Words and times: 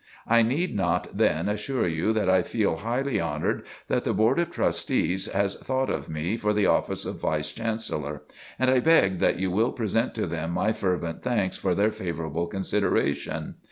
I 0.27 0.41
need 0.41 0.75
not, 0.75 1.15
then, 1.15 1.47
assure 1.47 1.87
you 1.87 2.11
that 2.13 2.27
I 2.27 2.41
feel 2.41 2.77
highly 2.77 3.19
honored 3.19 3.61
that 3.87 4.07
its 4.07 4.15
Board 4.17 4.39
of 4.39 4.49
Trustees 4.49 5.27
has 5.31 5.53
thought 5.57 5.91
of 5.91 6.09
me 6.09 6.37
for 6.37 6.53
the 6.53 6.65
office 6.65 7.05
of 7.05 7.21
Vice 7.21 7.51
Chancellor, 7.51 8.23
and 8.57 8.71
I 8.71 8.79
beg 8.79 9.19
that 9.19 9.37
you 9.39 9.51
will 9.51 9.71
present 9.71 10.15
to 10.15 10.25
them 10.25 10.53
my 10.53 10.73
fervent 10.73 11.21
thanks 11.21 11.55
for 11.55 11.75
their 11.75 11.91
favorable 11.91 12.47
consideration. 12.47 13.57